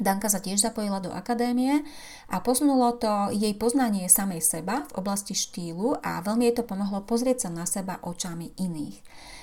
[0.00, 1.84] Danka sa tiež zapojila do akadémie
[2.32, 7.04] a posunulo to jej poznanie samej seba v oblasti štýlu a veľmi jej to pomohlo
[7.04, 8.96] pozrieť sa na seba očami iných.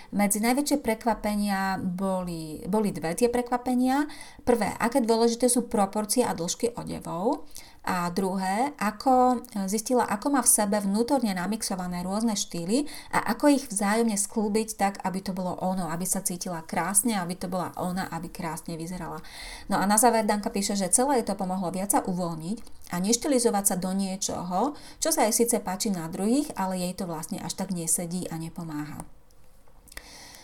[0.10, 4.10] Medzi najväčšie prekvapenia boli, boli dve tie prekvapenia.
[4.42, 7.46] Prvé, aké dôležité sú proporcie a dĺžky odevov.
[7.90, 13.66] A druhé, ako zistila, ako má v sebe vnútorne namixované rôzne štýly a ako ich
[13.72, 18.06] vzájomne sklúbiť tak, aby to bolo ono, aby sa cítila krásne, aby to bola ona,
[18.12, 19.24] aby krásne vyzerala.
[19.72, 22.58] No a na záver Danka píše, že celé to pomohlo viac sa uvoľniť
[22.94, 27.10] a neštilizovať sa do niečoho, čo sa jej síce páči na druhých, ale jej to
[27.10, 29.02] vlastne až tak nesedí a nepomáha.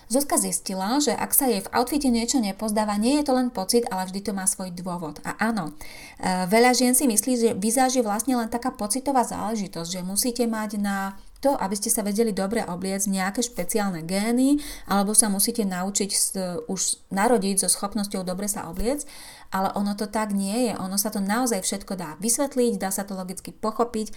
[0.05, 3.89] Zuzka zistila, že ak sa jej v outfite niečo nepozdáva, nie je to len pocit,
[3.89, 5.17] ale vždy to má svoj dôvod.
[5.25, 5.73] A áno,
[6.21, 10.45] e, veľa žien si myslí, že vizáž je vlastne len taká pocitová záležitosť, že musíte
[10.45, 14.57] mať na to, aby ste sa vedeli dobre obliecť nejaké špeciálne gény,
[14.89, 16.09] alebo sa musíte naučiť
[16.65, 16.81] už
[17.13, 19.05] narodiť so schopnosťou dobre sa obliecť,
[19.53, 20.73] ale ono to tak nie je.
[20.81, 24.09] Ono sa to naozaj všetko dá vysvetliť, dá sa to logicky pochopiť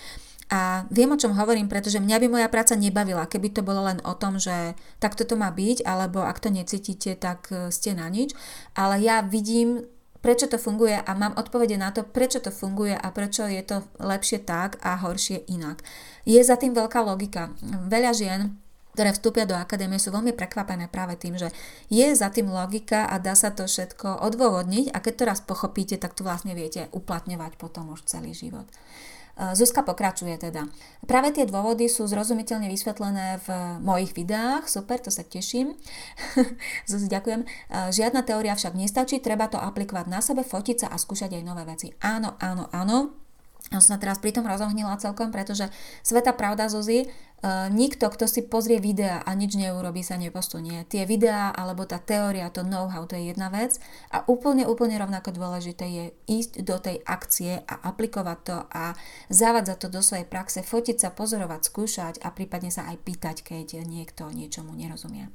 [0.49, 4.01] a viem, o čom hovorím, pretože mňa by moja práca nebavila, keby to bolo len
[4.09, 8.09] o tom, že takto to má byť, alebo ak to necítite, tak e, ste na
[8.09, 8.33] nič.
[8.73, 9.85] Ale ja vidím,
[10.25, 13.85] prečo to funguje a mám odpovede na to, prečo to funguje a prečo je to
[14.01, 15.85] lepšie tak a horšie inak.
[16.25, 17.53] Je za tým veľká logika.
[17.89, 18.57] Veľa žien
[18.99, 21.55] ktoré vstúpia do akadémie, sú veľmi prekvapené práve tým, že
[21.87, 25.95] je za tým logika a dá sa to všetko odôvodniť a keď to raz pochopíte,
[26.03, 28.67] tak to vlastne viete uplatňovať potom už celý život.
[29.55, 30.66] Zuzka pokračuje teda.
[31.07, 33.48] Práve tie dôvody sú zrozumiteľne vysvetlené v
[33.79, 35.79] mojich videách, super, to sa teším.
[36.90, 37.46] Zuzi, ďakujem.
[37.70, 41.62] Žiadna teória však nestačí, treba to aplikovať na sebe, fotiť sa a skúšať aj nové
[41.62, 41.94] veci.
[42.03, 43.28] Áno, áno, áno.
[43.68, 45.68] Ja som sa teraz pri tom rozohnila celkom, pretože
[46.00, 50.83] sveta pravda Zuzi, Uh, nikto, kto si pozrie videa a nič neurobí, sa neposunie.
[50.90, 53.78] Tie videá alebo tá teória, to know-how, to je jedna vec
[54.11, 58.98] a úplne, úplne rovnako dôležité je ísť do tej akcie a aplikovať to a
[59.31, 63.87] zavádzať to do svojej praxe, fotiť sa, pozorovať, skúšať a prípadne sa aj pýtať, keď
[63.87, 65.31] niekto niečomu nerozumie.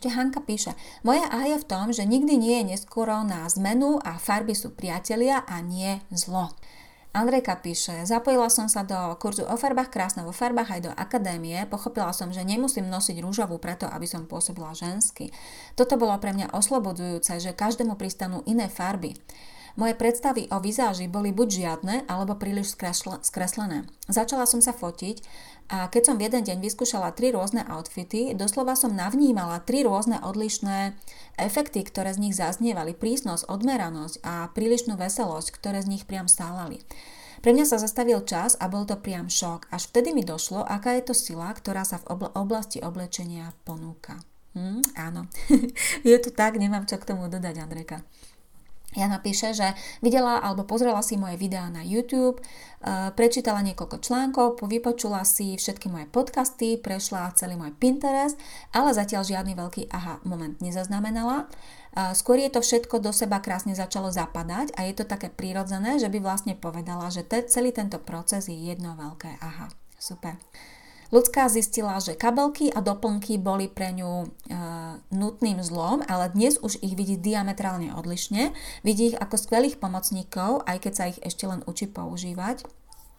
[0.00, 0.72] Čiže Hanka píše,
[1.04, 4.72] moja A je v tom, že nikdy nie je neskoro na zmenu a farby sú
[4.72, 6.56] priatelia a nie zlo.
[7.10, 11.58] Andrejka píše, zapojila som sa do kurzu o farbách, krásne vo farbách aj do akadémie.
[11.66, 15.34] Pochopila som, že nemusím nosiť rúžovú preto, aby som pôsobila žensky.
[15.74, 19.18] Toto bolo pre mňa oslobodzujúce, že každému pristanú iné farby.
[19.74, 22.78] Moje predstavy o vizáži boli buď žiadne, alebo príliš
[23.22, 23.86] skreslené.
[24.10, 25.22] Začala som sa fotiť
[25.70, 30.18] a keď som v jeden deň vyskúšala tri rôzne outfity, doslova som navnímala tri rôzne
[30.18, 30.98] odlišné
[31.38, 36.82] efekty, ktoré z nich zaznievali, prísnosť, odmeranosť a prílišnú veselosť, ktoré z nich priam stálali.
[37.40, 39.70] Pre mňa sa zastavil čas a bol to priam šok.
[39.70, 44.20] Až vtedy mi došlo, aká je to sila, ktorá sa v oblasti oblečenia ponúka.
[44.58, 45.30] Hm, áno,
[46.10, 48.02] je to tak, nemám čo k tomu dodať, Andrejka.
[48.98, 49.70] Ja napíše, že
[50.02, 55.86] videla alebo pozrela si moje videá na YouTube, eh, prečítala niekoľko článkov, vypočula si všetky
[55.86, 58.34] moje podcasty, prešla celý môj Pinterest,
[58.74, 61.46] ale zatiaľ žiadny veľký aha moment nezaznamenala.
[61.46, 66.02] Eh, skôr je to všetko do seba krásne začalo zapadať a je to také prírodzené,
[66.02, 69.70] že by vlastne povedala, že te, celý tento proces je jedno veľké aha.
[70.00, 70.34] Super.
[71.10, 74.26] Ľudská zistila, že kabelky a doplnky boli pre ňu e,
[75.10, 78.54] nutným zlom, ale dnes už ich vidí diametrálne odlišne.
[78.86, 82.62] Vidí ich ako skvelých pomocníkov, aj keď sa ich ešte len učí používať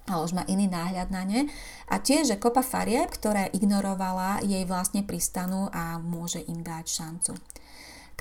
[0.10, 1.42] ale už má iný náhľad na ne.
[1.88, 7.34] A tiež, že kopa farieb, ktoré ignorovala, jej vlastne pristanú a môže im dať šancu.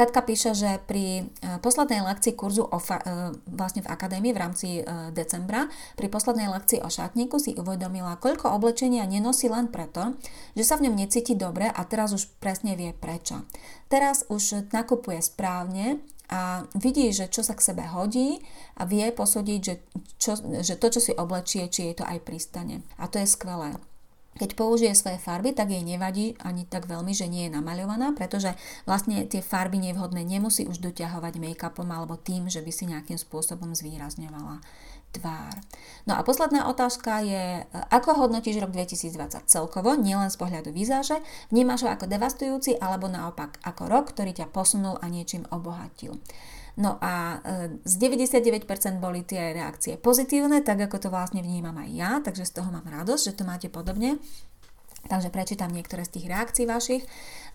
[0.00, 4.40] Katka píše, že pri e, poslednej lekcii kurzu o fa- e, vlastne v akadémii v
[4.40, 4.82] rámci e,
[5.12, 10.16] decembra, pri poslednej lekcii o šatníku si uvedomila, koľko oblečenia nenosí len preto,
[10.56, 13.44] že sa v ňom necíti dobre a teraz už presne vie prečo.
[13.92, 16.00] Teraz už nakupuje správne
[16.32, 18.40] a vidí, že čo sa k sebe hodí
[18.80, 19.84] a vie posúdiť, že,
[20.16, 20.32] čo,
[20.64, 22.80] že to, čo si oblečie, či jej to aj pristane.
[22.96, 23.76] A to je skvelé.
[24.38, 28.54] Keď použije svoje farby, tak jej nevadí ani tak veľmi, že nie je namaľovaná, pretože
[28.86, 33.74] vlastne tie farby nevhodné nemusí už doťahovať make-upom alebo tým, že by si nejakým spôsobom
[33.74, 34.62] zvýrazňovala
[35.10, 35.58] tvár.
[36.06, 41.18] No a posledná otázka je, ako hodnotíš rok 2020 celkovo, nielen z pohľadu výzáže,
[41.50, 46.22] vnímaš ho ako devastujúci alebo naopak ako rok, ktorý ťa posunul a niečím obohatil.
[46.78, 48.66] No a e, z 99%
[49.02, 52.86] boli tie reakcie pozitívne, tak ako to vlastne vnímam aj ja, takže z toho mám
[52.86, 54.22] radosť, že to máte podobne.
[55.08, 57.02] Takže prečítam niektoré z tých reakcií vašich.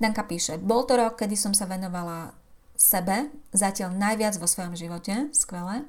[0.02, 2.34] Danka píše, bol to rok, kedy som sa venovala
[2.76, 5.88] sebe, zatiaľ najviac vo svojom živote, skvelé.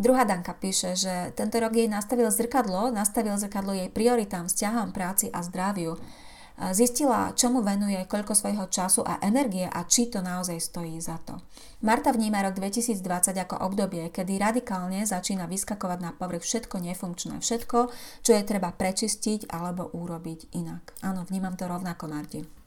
[0.00, 5.28] Druhá Danka píše, že tento rok jej nastavil zrkadlo, nastavil zrkadlo jej prioritám, vzťahom, práci
[5.28, 6.00] a zdraviu.
[6.60, 11.40] Zistila, čomu venuje, koľko svojho času a energie a či to naozaj stojí za to.
[11.80, 13.00] Marta vníma rok 2020
[13.32, 17.78] ako obdobie, kedy radikálne začína vyskakovať na povrch všetko nefunkčné, všetko,
[18.20, 21.00] čo je treba prečistiť alebo urobiť inak.
[21.00, 22.59] Áno, vnímam to rovnako, Marti.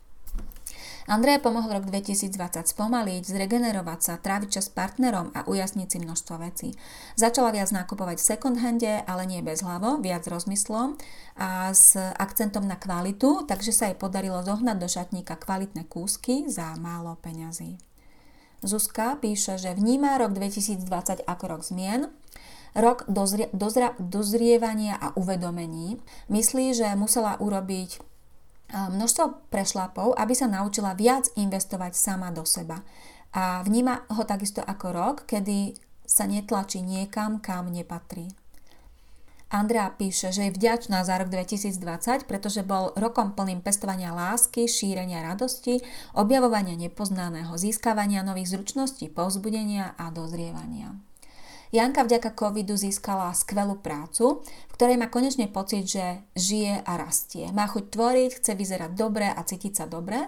[1.03, 2.31] Andreja pomohol rok 2020
[2.63, 6.69] spomaliť, zregenerovať sa, tráviť čas s partnerom a ujasniť si množstvo vecí.
[7.19, 10.95] Začala viac nakupovať v second hande, ale nie bez hlavo, viac rozmyslom
[11.35, 16.71] a s akcentom na kvalitu, takže sa jej podarilo zohnať do šatníka kvalitné kúsky za
[16.79, 17.75] málo peňazí.
[18.63, 22.07] Zuzka píše, že vníma rok 2020 ako rok zmien,
[22.79, 25.99] rok dozrie, dozra, dozrievania a uvedomení.
[26.31, 28.12] Myslí, že musela urobiť
[28.71, 32.81] množstvo prešlapov, aby sa naučila viac investovať sama do seba.
[33.33, 35.73] A vníma ho takisto ako rok, kedy
[36.05, 38.29] sa netlačí niekam, kam nepatrí.
[39.53, 45.21] Andrea píše, že je vďačná za rok 2020, pretože bol rokom plným pestovania lásky, šírenia
[45.21, 45.77] radosti,
[46.17, 50.97] objavovania nepoznaného, získavania nových zručností, povzbudenia a dozrievania.
[51.73, 57.49] Janka vďaka covidu získala skvelú prácu, v ktorej má konečne pocit, že žije a rastie.
[57.49, 60.21] Má chuť tvoriť, chce vyzerať dobre a cítiť sa dobre.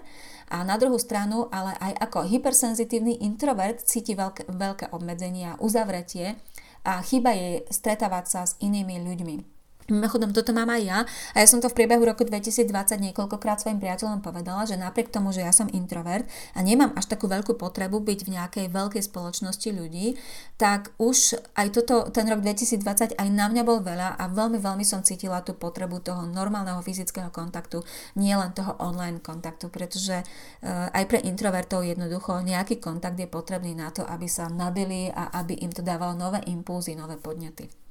[0.50, 6.34] A na druhú stranu, ale aj ako hypersenzitívny introvert cíti veľké, veľké obmedzenia, uzavretie
[6.82, 9.55] a chyba jej stretávať sa s inými ľuďmi.
[9.86, 12.74] Mimochodom, toto mám aj ja a ja som to v priebehu roku 2020
[13.06, 16.26] niekoľkokrát svojim priateľom povedala, že napriek tomu, že ja som introvert
[16.58, 20.18] a nemám až takú veľkú potrebu byť v nejakej veľkej spoločnosti ľudí,
[20.58, 24.82] tak už aj toto, ten rok 2020 aj na mňa bol veľa a veľmi, veľmi
[24.82, 27.86] som cítila tú potrebu toho normálneho fyzického kontaktu,
[28.18, 33.78] nie len toho online kontaktu, pretože uh, aj pre introvertov jednoducho nejaký kontakt je potrebný
[33.78, 37.85] na to, aby sa nabili a aby im to dávalo nové impulzy, nové podnety.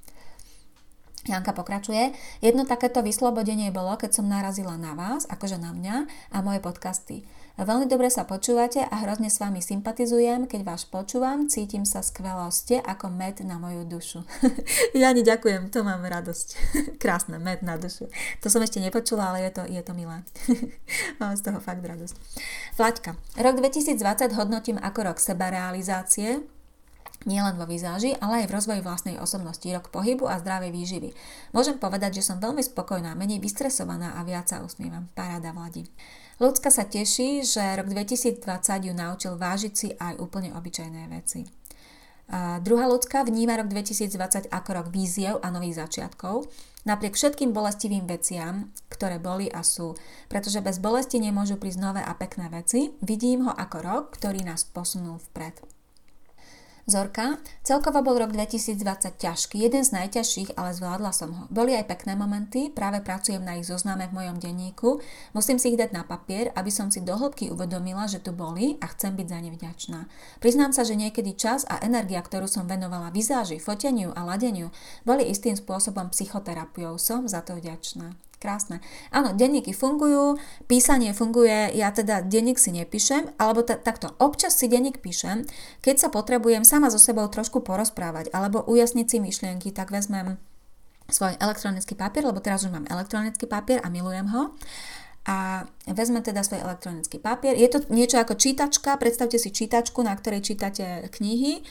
[1.24, 2.12] Janka pokračuje.
[2.44, 5.96] Jedno takéto vyslobodenie bolo, keď som narazila na vás, akože na mňa
[6.30, 7.24] a moje podcasty.
[7.54, 10.50] Veľmi dobre sa počúvate a hrozne s vami sympatizujem.
[10.50, 12.50] Keď vás počúvam, cítim sa skvelo.
[12.50, 14.26] Ste ako med na moju dušu.
[14.98, 16.48] ja ani ďakujem, to mám radosť.
[17.02, 18.10] Krásne, med na dušu.
[18.42, 20.26] To som ešte nepočula, ale je to, je to milé.
[21.22, 22.16] mám z toho fakt radosť.
[22.74, 23.16] Vlaďka.
[23.38, 26.42] Rok 2020 hodnotím ako rok sebarealizácie,
[27.24, 31.10] nielen vo výzáži, ale aj v rozvoji vlastnej osobnosti, rok pohybu a zdravej výživy.
[31.52, 35.08] Môžem povedať, že som veľmi spokojná, menej vystresovaná a viac sa usmievam.
[35.12, 35.88] Paráda vladi.
[36.42, 38.42] Ľudská sa teší, že rok 2020
[38.90, 41.46] ju naučil vážiť si aj úplne obyčajné veci.
[42.32, 46.48] A druhá ľudská vníma rok 2020 ako rok víziev a nových začiatkov,
[46.88, 49.92] napriek všetkým bolestivým veciam, ktoré boli a sú,
[50.32, 54.64] pretože bez bolesti nemôžu prísť nové a pekné veci, vidím ho ako rok, ktorý nás
[54.64, 55.73] posunul vpred.
[56.84, 61.44] Zorka, celkovo bol rok 2020 ťažký, jeden z najťažších, ale zvládla som ho.
[61.48, 65.00] Boli aj pekné momenty, práve pracujem na ich zozname v mojom denníku,
[65.32, 68.76] musím si ich dať na papier, aby som si do hĺbky uvedomila, že tu boli
[68.84, 70.00] a chcem byť za ne vďačná.
[70.44, 74.68] Priznám sa, že niekedy čas a energia, ktorú som venovala vizáži, foteniu a ladeniu,
[75.08, 77.00] boli istým spôsobom psychoterapiou.
[77.00, 78.12] Som za to vďačná
[78.44, 78.84] krásne.
[79.08, 80.36] Áno, denníky fungujú,
[80.68, 85.48] písanie funguje, ja teda denník si nepíšem, alebo t- takto, občas si denník píšem,
[85.80, 90.36] keď sa potrebujem sama so sebou trošku porozprávať, alebo ujasniť si myšlienky, tak vezmem
[91.08, 94.52] svoj elektronický papier, lebo teraz už mám elektronický papier a milujem ho
[95.24, 97.56] a vezme teda svoj elektronický papier.
[97.56, 101.64] Je to niečo ako čítačka, predstavte si čítačku, na ktorej čítate knihy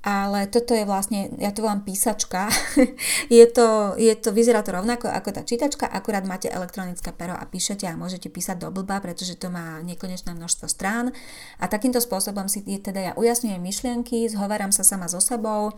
[0.00, 2.48] ale toto je vlastne, ja to volám písačka,
[3.28, 7.44] je to, je to, vyzerá to rovnako ako tá čítačka, akurát máte elektronické pero a
[7.44, 11.12] píšete a môžete písať do blba, pretože to má nekonečné množstvo strán.
[11.60, 15.76] A takýmto spôsobom si teda ja ujasňujem myšlienky, zhováram sa sama so sebou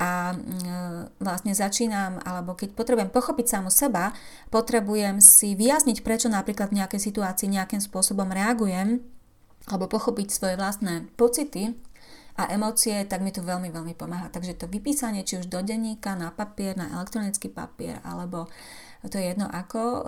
[0.00, 4.16] a mm, vlastne začínam, alebo keď potrebujem pochopiť samu seba,
[4.48, 9.04] potrebujem si vyjasniť, prečo napríklad v nejakej situácii nejakým spôsobom reagujem,
[9.68, 11.76] alebo pochopiť svoje vlastné pocity,
[12.38, 14.30] a emócie, tak mi to veľmi, veľmi pomáha.
[14.30, 18.46] Takže to vypísanie, či už do denníka, na papier, na elektronický papier, alebo
[19.10, 20.00] to je jedno ako, e,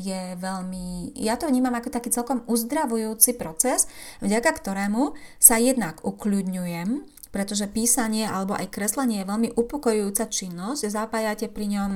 [0.00, 3.88] je veľmi, ja to vnímam ako taký celkom uzdravujúci proces,
[4.24, 11.48] vďaka ktorému sa jednak ukľudňujem, pretože písanie alebo aj kreslenie je veľmi upokojujúca činnosť, zapájate
[11.52, 11.90] pri ňom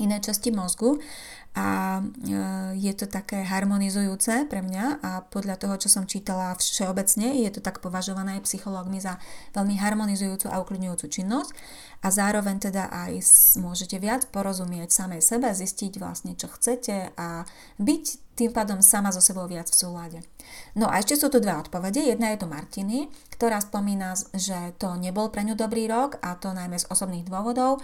[0.00, 0.98] iné časti mozgu
[1.50, 2.02] a e,
[2.78, 7.58] je to také harmonizujúce pre mňa a podľa toho, čo som čítala všeobecne, je to
[7.58, 9.18] tak považované psychológmi za
[9.58, 11.50] veľmi harmonizujúcu a uklidňujúcu činnosť
[12.00, 13.18] a zároveň teda aj
[13.58, 17.42] môžete viac porozumieť samej sebe, zistiť vlastne, čo chcete a
[17.82, 18.04] byť
[18.38, 20.18] tým pádom sama so sebou viac v súlade.
[20.78, 22.00] No a ešte sú tu dve odpovede.
[22.00, 26.54] Jedna je to Martiny, ktorá spomína, že to nebol pre ňu dobrý rok a to
[26.56, 27.82] najmä z osobných dôvodov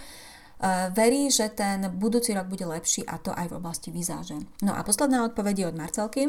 [0.93, 4.41] verí, že ten budúci rok bude lepší a to aj v oblasti vizáže.
[4.65, 6.23] No a posledná odpoveď je od Marcelky,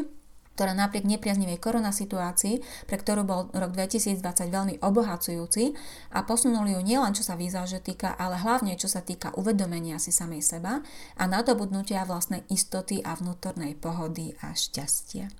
[0.59, 4.19] ktorá napriek nepriaznivej korona situácii, pre ktorú bol rok 2020
[4.51, 5.71] veľmi obohacujúci
[6.11, 10.11] a posunuli ju nielen čo sa vizáže týka, ale hlavne čo sa týka uvedomenia si
[10.11, 10.83] samej seba
[11.15, 15.31] a nadobudnutia vlastnej istoty a vnútornej pohody a šťastie.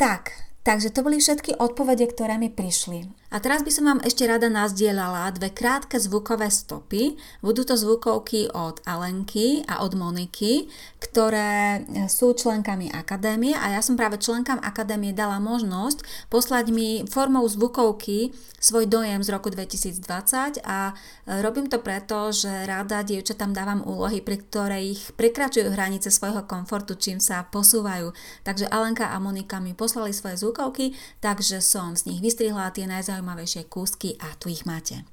[0.00, 0.32] Tak,
[0.64, 3.19] takže to boli všetky odpovede, ktoré mi prišli.
[3.30, 7.14] A teraz by som vám ešte rada nazdielala dve krátke zvukové stopy.
[7.38, 10.66] Budú to zvukovky od Alenky a od Moniky,
[10.98, 17.46] ktoré sú členkami akadémie a ja som práve členkám akadémie dala možnosť poslať mi formou
[17.46, 20.92] zvukovky svoj dojem z roku 2020 a
[21.40, 27.22] robím to preto, že rada dievčatám dávam úlohy, pri ktorých prekračujú hranice svojho komfortu, čím
[27.22, 28.10] sa posúvajú.
[28.42, 33.19] Takže Alenka a Monika mi poslali svoje zvukovky, takže som z nich vystrihla tie najzaujímavejšie
[33.20, 35.04] najzaujímavejšie kúsky a tu ich máte.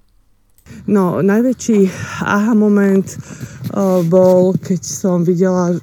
[0.88, 1.88] No, najväčší
[2.24, 5.80] aha moment uh, bol, keď som videla, uh,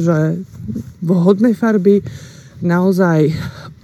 [0.00, 0.40] že
[1.04, 2.00] vhodné farby
[2.64, 3.28] naozaj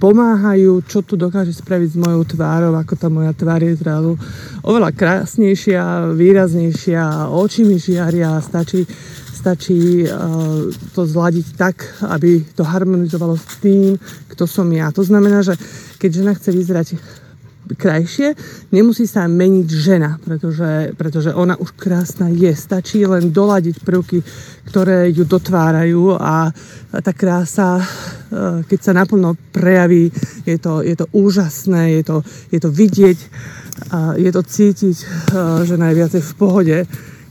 [0.00, 4.16] pomáhajú, čo tu dokáže spraviť s mojou tvárou, ako tá moja tvár je zrazu
[4.64, 8.88] oveľa krásnejšia, výraznejšia, oči mi žiaria, stačí,
[9.36, 10.64] stačí uh,
[10.96, 11.76] to zladiť tak,
[12.08, 14.00] aby to harmonizovalo s tým,
[14.32, 14.88] kto som ja.
[14.96, 15.60] To znamená, že
[16.00, 16.88] keď žena chce vyzerať
[17.74, 18.34] krajšie,
[18.70, 22.50] nemusí sa meniť žena, pretože, pretože ona už krásna je.
[22.54, 24.22] Stačí len doladiť prvky,
[24.70, 26.50] ktoré ju dotvárajú a
[26.90, 27.84] tá krása, e,
[28.66, 30.10] keď sa naplno prejaví,
[30.46, 32.16] je to, je to úžasné, je to,
[32.50, 33.18] je to vidieť,
[34.16, 35.06] je to cítiť, e,
[35.66, 36.76] že najviac je v pohode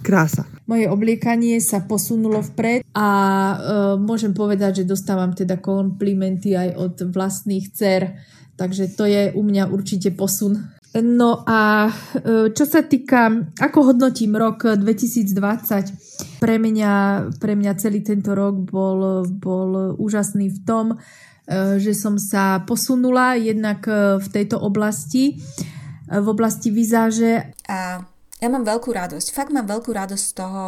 [0.02, 0.48] krása.
[0.70, 3.56] Moje obliekanie sa posunulo vpred a e,
[3.98, 8.14] môžem povedať, že dostávam teda komplimenty aj od vlastných dcer
[8.60, 10.60] Takže to je u mňa určite posun.
[11.00, 11.94] No a e,
[12.52, 16.94] čo sa týka, ako hodnotím rok 2020, pre mňa,
[17.38, 23.38] pre mňa celý tento rok bol, bol úžasný v tom, e, že som sa posunula
[23.38, 25.38] jednak e, v tejto oblasti,
[26.10, 27.54] v oblasti vizáže.
[27.70, 28.02] A
[28.42, 30.64] ja mám veľkú radosť, fakt mám veľkú radosť z toho,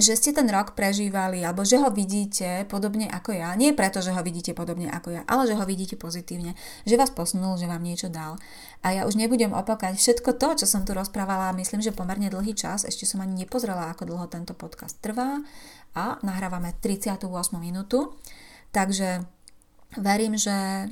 [0.00, 3.52] že ste ten rok prežívali, alebo že ho vidíte podobne ako ja.
[3.54, 6.56] Nie preto, že ho vidíte podobne ako ja, ale že ho vidíte pozitívne.
[6.88, 8.40] Že vás posunul, že vám niečo dal.
[8.80, 12.56] A ja už nebudem opakať všetko to, čo som tu rozprávala, myslím, že pomerne dlhý
[12.56, 12.88] čas.
[12.88, 15.44] Ešte som ani nepozrela, ako dlho tento podcast trvá.
[15.92, 17.20] A nahrávame 38
[17.60, 18.16] minútu.
[18.72, 19.28] Takže
[20.00, 20.88] verím, že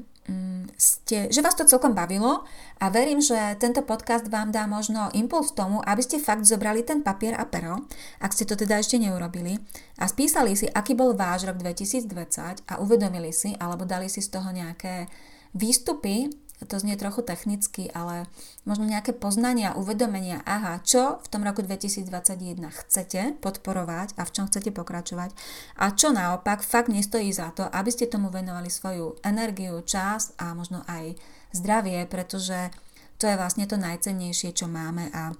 [0.78, 2.44] ste, že vás to celkom bavilo
[2.78, 7.02] a verím, že tento podcast vám dá možno impuls tomu, aby ste fakt zobrali ten
[7.02, 7.88] papier a pero,
[8.22, 9.58] ak ste to teda ešte neurobili,
[9.98, 14.30] a spísali si, aký bol váš rok 2020 a uvedomili si, alebo dali si z
[14.38, 15.10] toho nejaké
[15.56, 16.30] výstupy,
[16.66, 18.26] to znie trochu technicky, ale
[18.66, 24.50] možno nejaké poznania, uvedomenia, aha, čo v tom roku 2021 chcete podporovať a v čom
[24.50, 25.30] chcete pokračovať
[25.78, 30.50] a čo naopak fakt nestojí za to, aby ste tomu venovali svoju energiu, čas a
[30.58, 31.14] možno aj
[31.54, 32.74] zdravie, pretože
[33.22, 35.34] to je vlastne to najcennejšie, čo máme a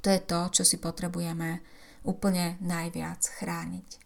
[0.00, 1.62] to je to, čo si potrebujeme
[2.02, 4.01] úplne najviac chrániť.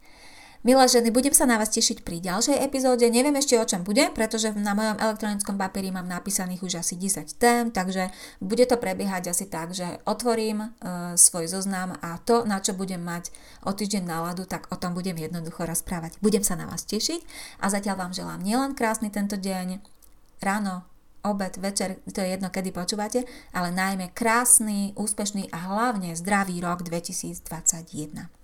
[0.66, 3.06] Milé ženy, budem sa na vás tešiť pri ďalšej epizóde.
[3.06, 7.38] Neviem ešte o čom bude, pretože na mojom elektronickom papieri mám napísaných už asi 10
[7.38, 8.10] tém, takže
[8.42, 10.68] bude to prebiehať asi tak, že otvorím e,
[11.14, 13.30] svoj zoznam a to, na čo budem mať
[13.62, 16.18] o týždeň náladu, tak o tom budem jednoducho rozprávať.
[16.18, 17.22] Budem sa na vás tešiť
[17.62, 19.78] a zatiaľ vám želám nielen krásny tento deň,
[20.42, 20.82] ráno,
[21.22, 23.22] obed, večer, to je jedno, kedy počúvate,
[23.54, 28.34] ale najmä krásny, úspešný a hlavne zdravý rok 2021.